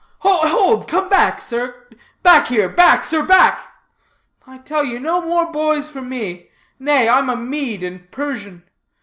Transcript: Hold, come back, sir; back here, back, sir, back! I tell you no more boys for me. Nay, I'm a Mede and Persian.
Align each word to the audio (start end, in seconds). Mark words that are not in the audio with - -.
Hold, 0.21 0.87
come 0.87 1.09
back, 1.09 1.39
sir; 1.39 1.85
back 2.23 2.47
here, 2.47 2.67
back, 2.67 3.03
sir, 3.03 3.21
back! 3.21 3.61
I 4.47 4.57
tell 4.57 4.83
you 4.83 4.99
no 4.99 5.21
more 5.21 5.51
boys 5.51 5.91
for 5.91 6.01
me. 6.01 6.49
Nay, 6.79 7.07
I'm 7.07 7.29
a 7.29 7.35
Mede 7.35 7.83
and 7.83 8.09
Persian. 8.09 8.63